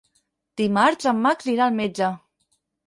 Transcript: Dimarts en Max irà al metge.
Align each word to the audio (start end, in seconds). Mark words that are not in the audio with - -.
Dimarts 0.61 1.11
en 1.13 1.21
Max 1.27 1.53
irà 1.55 1.69
al 1.71 1.81
metge. 1.83 2.13